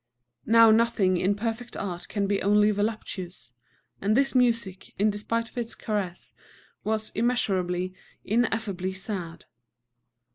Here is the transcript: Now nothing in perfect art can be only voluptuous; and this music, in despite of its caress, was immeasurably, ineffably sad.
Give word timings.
Now 0.47 0.71
nothing 0.71 1.17
in 1.17 1.35
perfect 1.35 1.77
art 1.77 2.07
can 2.09 2.25
be 2.25 2.41
only 2.41 2.71
voluptuous; 2.71 3.51
and 4.01 4.17
this 4.17 4.33
music, 4.33 4.95
in 4.99 5.11
despite 5.11 5.47
of 5.47 5.59
its 5.59 5.75
caress, 5.75 6.33
was 6.83 7.11
immeasurably, 7.11 7.93
ineffably 8.25 8.93
sad. 8.93 9.45